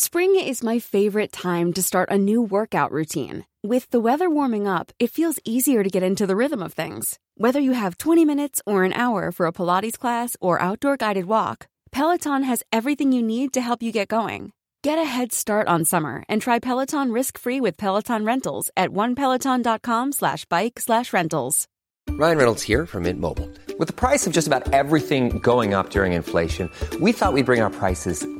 [0.00, 3.44] Spring is my favorite time to start a new workout routine.
[3.64, 7.18] With the weather warming up, it feels easier to get into the rhythm of things.
[7.36, 11.24] Whether you have 20 minutes or an hour for a Pilates class or outdoor guided
[11.24, 14.52] walk, Peloton has everything you need to help you get going.
[14.84, 20.12] Get a head start on summer and try Peloton risk-free with Peloton Rentals at onepeloton.com
[20.12, 21.66] slash bike slash rentals.
[22.08, 23.50] Ryan Reynolds here from Mint Mobile.
[23.80, 26.70] With the price of just about everything going up during inflation,
[27.00, 28.24] we thought we'd bring our prices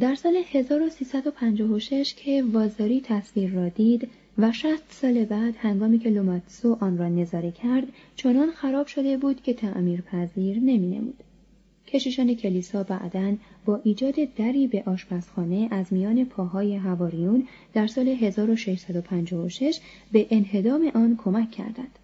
[0.00, 6.78] در سال 1356 که وازاری تصویر را دید و 60 سال بعد هنگامی که لوماتسو
[6.80, 7.84] آن را نظاره کرد
[8.16, 11.24] چنان خراب شده بود که تعمیر پذیر نمی نمود.
[11.86, 19.80] کشیشان کلیسا بعدا با ایجاد دری به آشپزخانه از میان پاهای هواریون در سال 1656
[20.12, 21.98] به انهدام آن کمک کردند.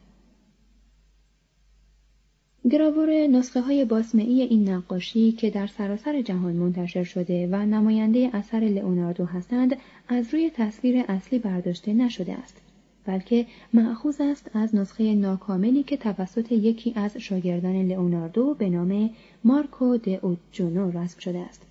[2.70, 8.58] گراور نسخه های باسمعی این نقاشی که در سراسر جهان منتشر شده و نماینده اثر
[8.58, 9.76] لئوناردو هستند
[10.08, 12.60] از روی تصویر اصلی برداشته نشده است
[13.04, 19.10] بلکه معخوذ است از نسخه ناکاملی که توسط یکی از شاگردان لئوناردو به نام
[19.44, 21.62] مارکو د اوجونو رسم شده است.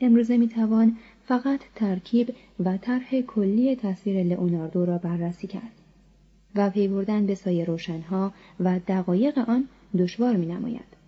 [0.00, 2.34] امروزه می‌توان فقط ترکیب
[2.64, 5.72] و طرح کلی تصویر لئوناردو را بررسی کرد
[6.54, 9.68] و پی بردن به سایه روشنها و دقایق آن
[9.98, 10.98] دشوار می نماید.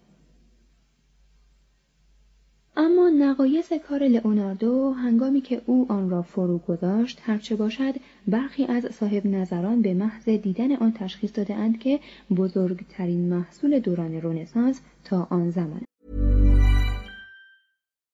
[2.76, 7.94] اما نقایص کار لئوناردو هنگامی که او آن را فرو گذاشت هرچه باشد
[8.28, 12.00] برخی از صاحب نظران به محض دیدن آن تشخیص دادهاند که
[12.36, 15.80] بزرگترین محصول دوران رنسانس تا آن زمان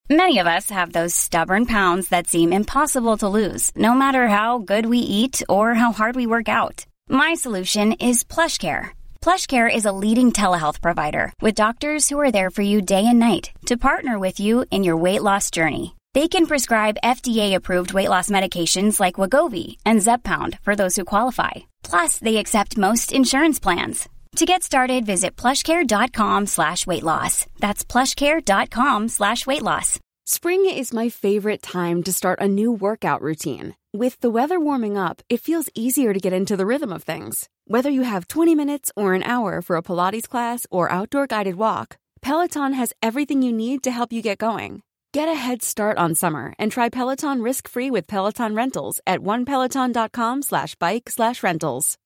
[0.09, 4.59] Many of us have those stubborn pounds that seem impossible to lose, no matter how
[4.59, 6.77] good we eat or how hard we work out.
[7.09, 8.85] My solution is PlushCare.
[9.27, 13.19] PlushCare is a leading telehealth provider with doctors who are there for you day and
[13.19, 15.97] night to partner with you in your weight loss journey.
[16.13, 21.51] They can prescribe FDA-approved weight loss medications like Wagovi and Zepbound for those who qualify.
[21.83, 24.07] Plus, they accept most insurance plans.
[24.37, 27.45] To get started, visit plushcare.com slash weight loss.
[27.59, 29.99] That's plushcare.com slash weight loss.
[30.25, 33.75] Spring is my favorite time to start a new workout routine.
[33.96, 37.48] With the weather warming up, it feels easier to get into the rhythm of things.
[37.66, 41.56] Whether you have 20 minutes or an hour for a Pilates class or outdoor guided
[41.56, 44.82] walk, Peloton has everything you need to help you get going.
[45.12, 50.42] Get a head start on summer and try Peloton risk-free with Peloton Rentals at onepeloton.com
[50.42, 51.98] slash bike slash rentals.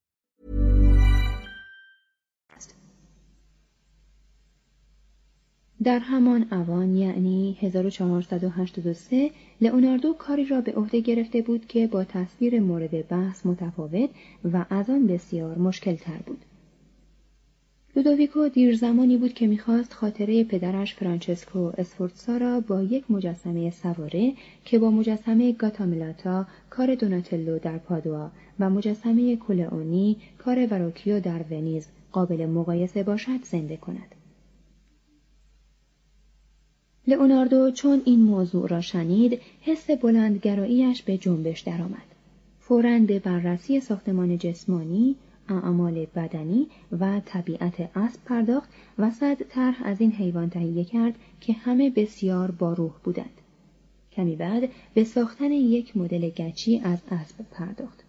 [5.82, 12.59] در همان اوان یعنی 1483 لئوناردو کاری را به عهده گرفته بود که با تصویر
[12.59, 14.09] مورد بحث متفاوت
[14.53, 16.45] و از آن بسیار مشکل تر بود.
[17.95, 24.33] لودویکو دیر زمانی بود که می‌خواست خاطره پدرش فرانچسکو اسفورتسا را با یک مجسمه سواره
[24.65, 31.87] که با مجسمه گاتاملاتا کار دوناتلو در پادوا و مجسمه کولئونی کار وروکیو در ونیز
[32.11, 34.15] قابل مقایسه باشد زنده کند.
[37.11, 42.05] لئوناردو چون این موضوع را شنید حس بلندگراییش به جنبش درآمد.
[42.59, 45.15] فورا به بررسی ساختمان جسمانی
[45.49, 46.67] اعمال بدنی
[46.99, 52.51] و طبیعت اسب پرداخت و صد طرح از این حیوان تهیه کرد که همه بسیار
[52.51, 53.41] باروح بودند.
[54.11, 58.03] کمی بعد به ساختن یک مدل گچی از اسب پرداخت.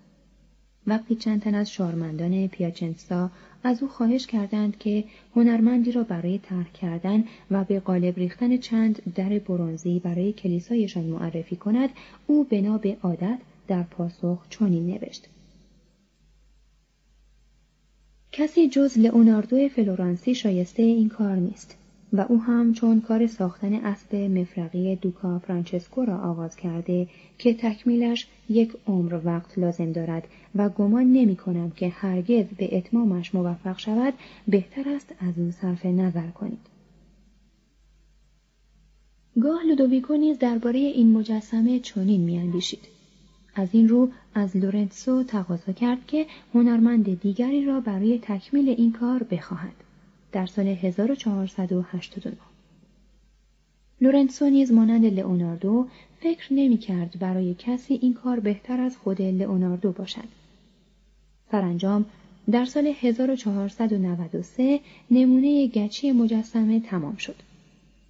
[0.87, 3.31] وقتی چند تن از شارمندان پیاچنسا
[3.65, 5.05] از او خواهش کردند که
[5.37, 11.57] هنرمندی را برای طرح کردن و به قالب ریختن چند در برونزی برای کلیسایشان معرفی
[11.57, 11.91] کند
[12.27, 13.39] او بنا به عادت
[13.69, 15.29] در پاسخ چنین نوشت.
[18.33, 21.77] کسی جز لئوناردو فلورانسی شایسته این کار نیست.
[22.13, 28.27] و او هم چون کار ساختن اسب مفرقی دوکا فرانچسکو را آغاز کرده که تکمیلش
[28.49, 34.15] یک عمر وقت لازم دارد و گمان نمی کنم که هرگز به اتمامش موفق شود
[34.49, 36.73] بهتر است از او صرف نظر کنید.
[39.41, 42.89] گاه لودویکو نیز درباره این مجسمه چنین میاندیشید
[43.55, 49.23] از این رو از لورنسو تقاضا کرد که هنرمند دیگری را برای تکمیل این کار
[49.23, 49.75] بخواهد
[50.33, 52.37] در سال 1489
[54.01, 55.87] لورنسو نیز مانند لئوناردو
[56.21, 60.29] فکر نمی کرد برای کسی این کار بهتر از خود لئوناردو باشد.
[61.51, 62.05] سرانجام
[62.51, 64.81] در سال 1493
[65.11, 67.37] نمونه گچی مجسمه تمام شد.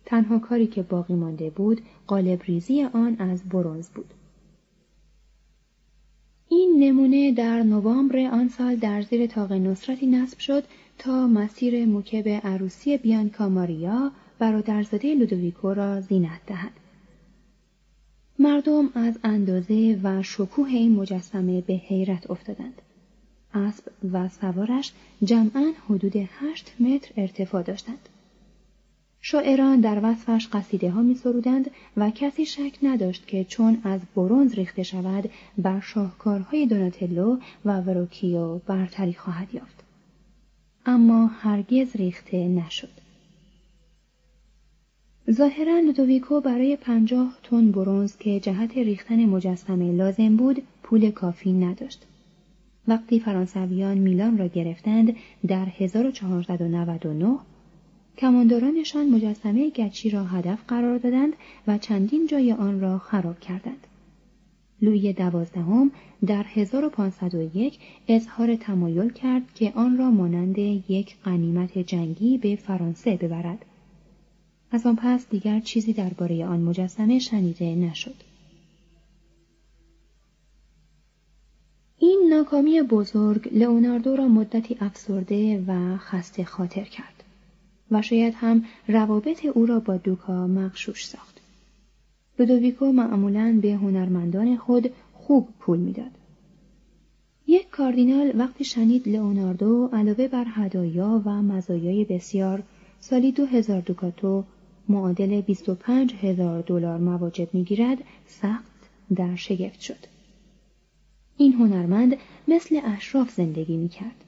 [0.06, 4.14] تنها کاری که باقی مانده بود قالب ریزی آن از برونز بود.
[6.48, 10.64] این نمونه در نوامبر آن سال در زیر تاق نصرتی نصب شد
[11.02, 16.70] تا مسیر موکب عروسی بیانکا ماریا برادرزاده لودویکو را زینت دهد.
[18.38, 22.82] مردم از اندازه و شکوه این مجسمه به حیرت افتادند.
[23.54, 24.92] اسب و سوارش
[25.24, 28.08] جمعا حدود هشت متر ارتفاع داشتند.
[29.20, 34.54] شاعران در وصفش قصیده ها می سرودند و کسی شک نداشت که چون از برونز
[34.54, 39.81] ریخته شود بر شاهکارهای دوناتلو و وروکیو برتری خواهد یافت.
[40.86, 42.88] اما هرگز ریخته نشد.
[45.30, 52.06] ظاهرا لودویکو برای پنجاه تن برونز که جهت ریختن مجسمه لازم بود پول کافی نداشت.
[52.88, 57.38] وقتی فرانسویان میلان را گرفتند در 1499
[58.18, 61.32] کماندارانشان مجسمه گچی را هدف قرار دادند
[61.66, 63.86] و چندین جای آن را خراب کردند.
[64.82, 65.90] لوی دوازدهم
[66.26, 73.64] در 1501 اظهار تمایل کرد که آن را مانند یک قنیمت جنگی به فرانسه ببرد.
[74.70, 78.14] از آن پس دیگر چیزی درباره آن مجسمه شنیده نشد.
[81.98, 87.24] این ناکامی بزرگ لئوناردو را مدتی افسرده و خسته خاطر کرد
[87.90, 91.31] و شاید هم روابط او را با دوکا مغشوش ساخت.
[92.38, 96.10] لودویکو معمولا به هنرمندان خود خوب پول می‌داد.
[97.46, 102.62] یک کاردینال وقتی شنید لئوناردو علاوه بر هدایا و مزایای بسیار
[103.00, 104.44] سالی دو هزار دوکاتو
[104.88, 108.72] معادل 25 هزار دلار مواجب می‌گیرد سخت
[109.16, 110.06] در شگفت شد.
[111.36, 112.16] این هنرمند
[112.48, 114.24] مثل اشراف زندگی می‌کرد.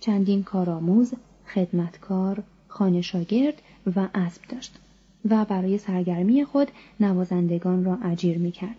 [0.00, 1.12] چندین کارآموز،
[1.54, 3.62] خدمتکار، خانه شاگرد
[3.96, 4.78] و اسب داشت
[5.30, 8.76] و برای سرگرمی خود نوازندگان را اجیر می‌کرد.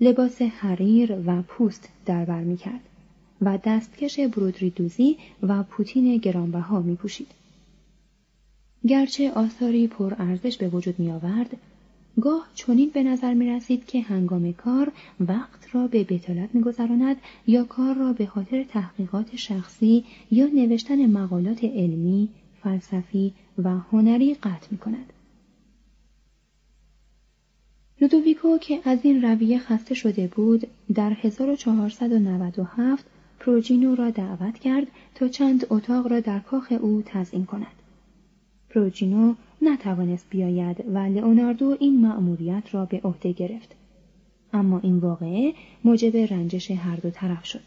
[0.00, 2.80] لباس حریر و پوست در بر می‌کرد
[3.40, 7.28] و دستکش برودری دوزی و پوتین گرانبها می پوشید.
[8.88, 11.56] گرچه آثاری پر ارزش به وجود می آورد،
[12.20, 17.16] گاه چنین به نظر می رسید که هنگام کار وقت را به بتالت می گذراند
[17.46, 22.28] یا کار را به خاطر تحقیقات شخصی یا نوشتن مقالات علمی،
[22.62, 25.12] فلسفی و هنری قطع می کند.
[28.04, 33.04] لودویکو که از این رویه خسته شده بود در 1497
[33.40, 37.66] پروجینو را دعوت کرد تا چند اتاق را در کاخ او تزئین کند.
[38.70, 43.74] پروجینو نتوانست بیاید و لئوناردو این مأموریت را به عهده گرفت.
[44.52, 45.52] اما این واقعه
[45.84, 47.62] موجب رنجش هر دو طرف شد.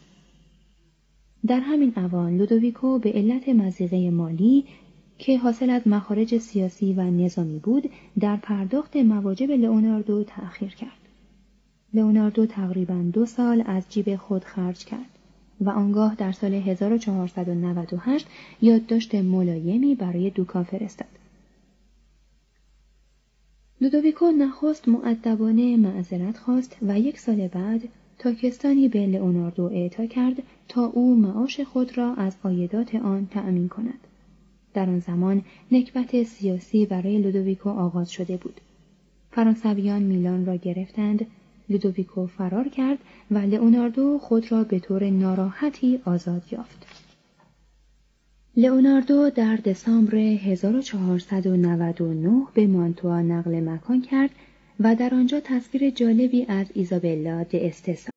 [1.47, 4.65] در همین اوان لودویکو به علت مزیقه مالی
[5.17, 10.91] که حاصل از مخارج سیاسی و نظامی بود در پرداخت مواجب لئوناردو تأخیر کرد.
[11.93, 15.09] لئوناردو تقریبا دو سال از جیب خود خرج کرد
[15.61, 18.27] و آنگاه در سال 1498
[18.61, 21.07] یادداشت ملایمی برای دوکا فرستاد.
[23.81, 27.81] لودویکو نخست معدبانه معذرت خواست و یک سال بعد
[28.19, 34.06] تاکستانی به لئوناردو اعطا کرد تا او معاش خود را از عایدات آن تأمین کند.
[34.77, 35.41] در آن زمان
[35.71, 38.61] نکبت سیاسی برای لودویکو آغاز شده بود.
[39.31, 41.25] فرانسویان میلان را گرفتند،
[41.69, 42.97] لودویکو فرار کرد
[43.31, 46.85] و لئوناردو خود را به طور ناراحتی آزاد یافت.
[48.57, 54.29] لئوناردو در دسامبر 1499 به مانتوا نقل مکان کرد
[54.79, 58.16] و در آنجا تصویر جالبی از ایزابلا د استسا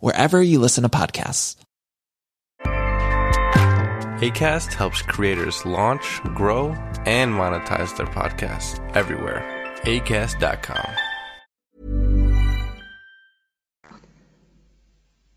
[0.00, 1.56] wherever you listen to podcasts.
[4.28, 6.74] ACAST helps creators launch, grow,
[7.04, 9.42] and monetize their podcasts everywhere.
[9.84, 10.90] ACAST.com.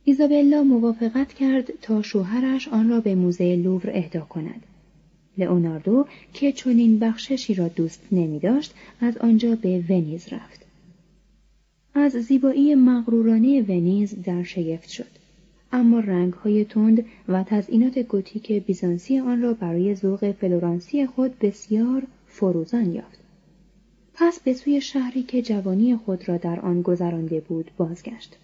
[0.04, 4.64] ایزابلا موافقت کرد تا شوهرش آن را به موزه لوور اهدا کند.
[5.38, 10.66] لئوناردو که چنین بخششی را دوست نمی داشت از آنجا به ونیز رفت.
[11.94, 15.20] از زیبایی مغرورانه ونیز در شگفت شد.
[15.72, 22.94] اما رنگهای تند و تزئینات گوتیک بیزانسی آن را برای ذوق فلورانسی خود بسیار فروزان
[22.94, 23.20] یافت.
[24.14, 28.38] پس به سوی شهری که جوانی خود را در آن گذرانده بود بازگشت.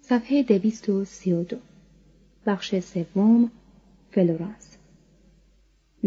[0.00, 1.56] صفحه دویست و سی و دو
[2.46, 3.50] بخش سوم
[4.10, 4.76] فلورانس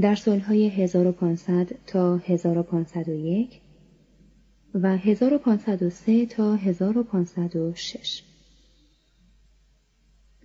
[0.01, 3.59] در سالهای 1500 تا 1501
[4.73, 8.21] و 1503 تا 1506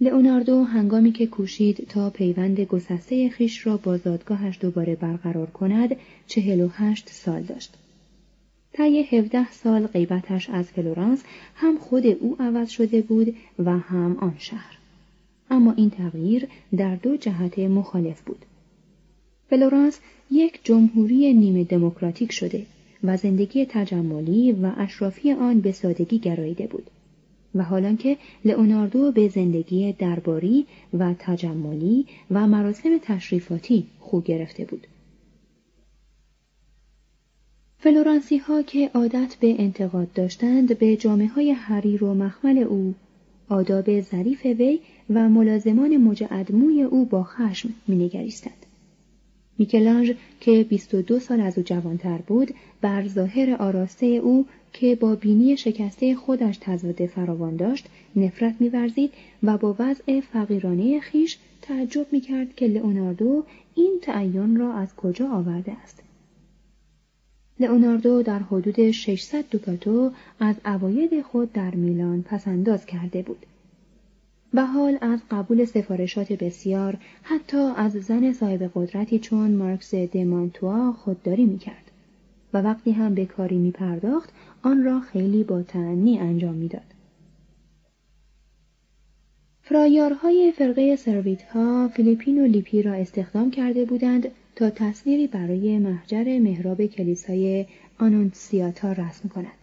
[0.01, 6.61] لئوناردو هنگامی که کوشید تا پیوند گسسته خیش را با زادگاهش دوباره برقرار کند چهل
[6.61, 7.75] و هشت سال داشت.
[8.73, 11.23] طی هفده سال غیبتش از فلورانس
[11.55, 14.79] هم خود او عوض شده بود و هم آن شهر.
[15.51, 18.45] اما این تغییر در دو جهت مخالف بود.
[19.51, 20.01] فلورانس
[20.31, 22.67] یک جمهوری نیمه دموکراتیک شده
[23.05, 26.91] و زندگی تجملی و اشرافی آن به سادگی گراییده بود.
[27.55, 30.67] و حالا که لئوناردو به زندگی درباری
[30.99, 34.87] و تجملی و مراسم تشریفاتی خو گرفته بود.
[37.79, 42.95] فلورانسی ها که عادت به انتقاد داشتند به جامعه های حریر و مخمل او،
[43.49, 44.81] آداب ظریف وی
[45.11, 48.62] و ملازمان مجعدموی او با خشم مینگریستند.
[49.59, 55.57] میکلانج که 22 سال از او جوانتر بود بر ظاهر آراسته او که با بینی
[55.57, 62.67] شکسته خودش تضاد فراوان داشت نفرت میورزید و با وضع فقیرانه خیش تعجب می‌کرد که
[62.67, 63.45] لئوناردو
[63.75, 66.03] این تعین را از کجا آورده است.
[67.61, 73.47] لئوناردو در حدود 600 دوکاتو از اواید خود در میلان پسنداز کرده بود.
[74.55, 81.45] و حال از قبول سفارشات بسیار حتی از زن صاحب قدرتی چون مارکس دمانتوا خودداری
[81.45, 81.91] می‌کرد
[82.53, 84.31] و وقتی هم به کاری می پرداخت
[84.63, 86.83] آن را خیلی با تعنی انجام می‌داد.
[89.63, 96.39] فرایارهای فرقه سرویت ها فیلیپین و لیپی را استخدام کرده بودند تا تصویری برای محجر
[96.39, 97.67] محراب کلیسای
[97.99, 99.62] آنونسیاتا رسم کند.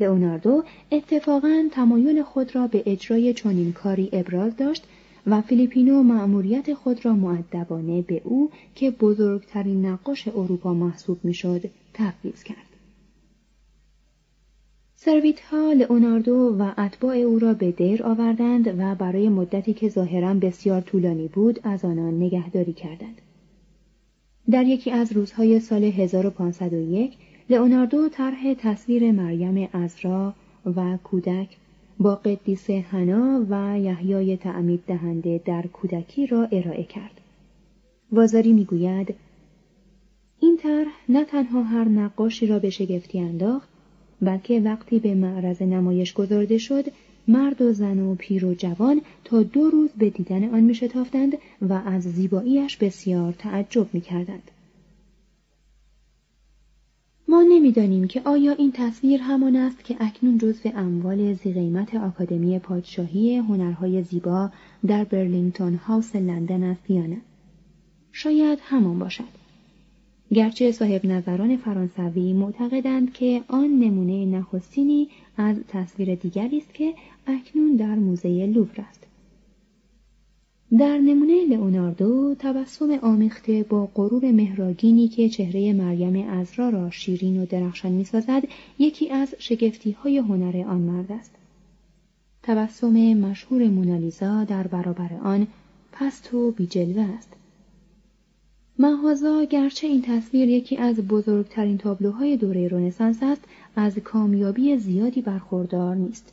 [0.00, 4.84] لئوناردو اتفاقا تمایل خود را به اجرای چنین کاری ابراز داشت
[5.26, 12.42] و فیلیپینو مأموریت خود را معدبانه به او که بزرگترین نقاش اروپا محسوب می‌شد تفویض
[12.42, 12.70] کرد.
[14.96, 20.34] سرویت ها لئوناردو و اتباع او را به دیر آوردند و برای مدتی که ظاهرا
[20.34, 23.20] بسیار طولانی بود از آنان نگهداری کردند.
[24.50, 27.16] در یکی از روزهای سال 1501
[27.50, 30.34] لئوناردو طرح تصویر مریم ازرا
[30.76, 31.56] و کودک
[31.98, 37.20] با قدیس حنا و یحیای تعمید دهنده در کودکی را ارائه کرد.
[38.12, 39.14] وازاری می‌گوید
[40.40, 43.68] این طرح نه تنها هر نقاشی را به شگفتی انداخت
[44.22, 46.84] بلکه وقتی به معرض نمایش گذارده شد
[47.28, 51.72] مرد و زن و پیر و جوان تا دو روز به دیدن آن میشتافتند و
[51.72, 54.50] از زیباییش بسیار تعجب می‌کردند
[57.30, 63.36] ما نمی‌دانیم که آیا این تصویر همان است که اکنون جزو اموال زیقیمت آکادمی پادشاهی
[63.36, 64.50] هنرهای زیبا
[64.86, 67.16] در برلینگتون هاوس لندن است یا نه؟
[68.12, 69.24] شاید همان باشد.
[70.34, 76.94] گرچه صاحب نظران فرانسوی معتقدند که آن نمونه نخستینی از تصویر دیگری است که
[77.26, 79.06] اکنون در موزه لوور است.
[80.78, 87.46] در نمونه لئوناردو تبسم آمیخته با غرور مهراگینی که چهره مریم ازرا را شیرین و
[87.46, 88.42] درخشان می‌سازد
[88.78, 91.34] یکی از شگفتی های هنر آن مرد است.
[92.42, 95.46] تبسم مشهور مونالیزا در برابر آن
[95.92, 97.28] پست و بیجلوه است.
[98.78, 103.44] محازا گرچه این تصویر یکی از بزرگترین تابلوهای دوره رنسانس است
[103.76, 106.32] از کامیابی زیادی برخوردار نیست.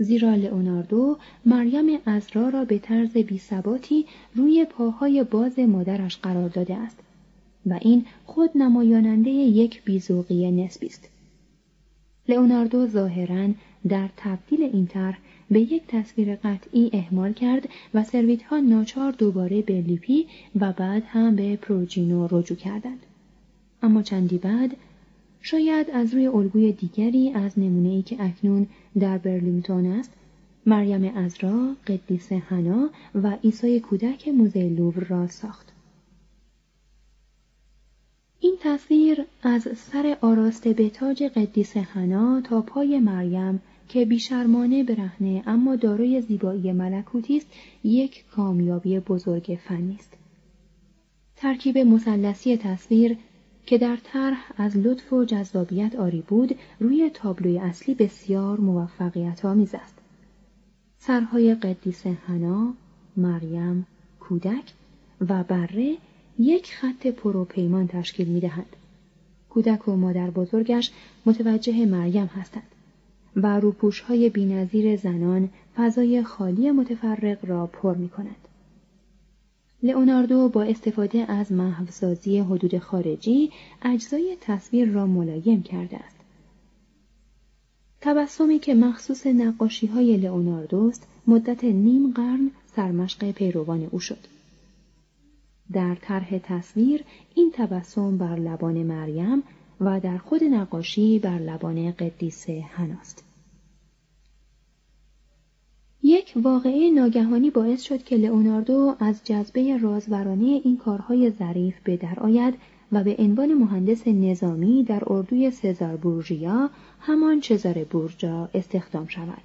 [0.00, 6.96] زیرا لئوناردو مریم ازرا را به طرز بیثباتی روی پاهای باز مادرش قرار داده است
[7.66, 11.08] و این خود نمایاننده یک بیزوقی نسبی است
[12.28, 13.48] لئوناردو ظاهرا
[13.88, 15.18] در تبدیل این طرح
[15.50, 20.26] به یک تصویر قطعی اهمال کرد و سرویت ها ناچار دوباره به لیپی
[20.60, 23.06] و بعد هم به پروجینو رجوع کردند.
[23.82, 24.76] اما چندی بعد
[25.42, 28.66] شاید از روی الگوی دیگری از نمونه که اکنون
[28.98, 30.12] در برلینگتون است
[30.66, 35.72] مریم ازرا، قدیس حنا و عیسی کودک موزه لوور را ساخت.
[38.40, 45.42] این تصویر از سر آراسته به تاج قدیس حنا تا پای مریم که بیشرمانه برهنه
[45.46, 47.46] اما دارای زیبایی ملکوتی است
[47.84, 50.12] یک کامیابی بزرگ فنی است
[51.36, 53.16] ترکیب مثلثی تصویر
[53.66, 59.74] که در طرح از لطف و جذابیت آری بود روی تابلوی اصلی بسیار موفقیت آمیز
[59.74, 59.94] است
[60.98, 62.74] سرهای قدیس حنا،
[63.16, 63.86] مریم،
[64.20, 64.72] کودک
[65.28, 65.96] و بره
[66.38, 68.76] یک خط پروپیمان تشکیل می دهند.
[69.50, 70.90] کودک و مادر بزرگش
[71.26, 72.62] متوجه مریم هستند.
[73.36, 74.28] و روپوش های
[74.96, 78.36] زنان فضای خالی متفرق را پر می کند.
[79.82, 83.50] لئوناردو با استفاده از محوسازی حدود خارجی
[83.82, 86.16] اجزای تصویر را ملایم کرده است.
[88.00, 94.26] تبسمی که مخصوص نقاشی های لئوناردوست مدت نیم قرن سرمشق پیروان او شد.
[95.72, 99.42] در طرح تصویر این تبسم بر لبان مریم
[99.80, 103.29] و در خود نقاشی بر لبان قدیسه هناست.
[106.02, 112.20] یک واقعه ناگهانی باعث شد که لئوناردو از جذبه رازورانه این کارهای ظریف به در
[112.20, 112.54] آید
[112.92, 119.42] و به عنوان مهندس نظامی در اردوی سزار بورژیا همان چزار بورجا استخدام شود.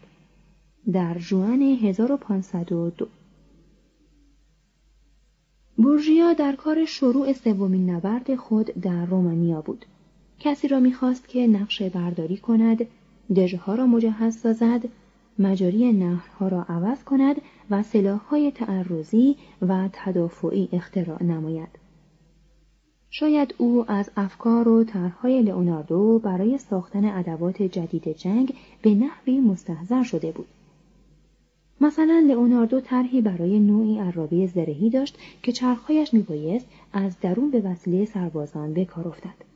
[0.91, 3.08] در جوان 1502
[5.78, 9.86] بورژیا در کار شروع سومین نبرد خود در رومانیا بود.
[10.39, 12.88] کسی را می‌خواست که نقشه برداری کند،
[13.36, 14.86] دژها را مجهز سازد،
[15.39, 21.86] مجاری نهرها را عوض کند و سلاحهای تعرضی و تدافعی اختراع نماید.
[23.10, 30.04] شاید او از افکار و طرحهای لئوناردو برای ساختن ادوات جدید جنگ به نحوی مستحضر
[30.04, 30.48] شده بود.
[31.82, 38.06] مثلا لئوناردو طرحی برای نوعی عرابه زرهی داشت که چرخهایش میبایست از درون به وسیله
[38.06, 39.55] سربازان به کار افتد.